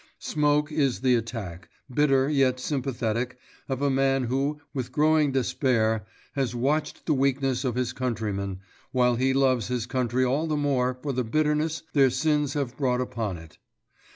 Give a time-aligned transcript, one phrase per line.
[0.17, 3.37] Smoke is the attack, bitter yet sympathetic,
[3.69, 8.61] of a man who, with growing despair, has watched the weakness of his countrymen,
[8.91, 12.99] while he loves his country all the more for the bitterness their sins have brought
[12.99, 13.59] upon it.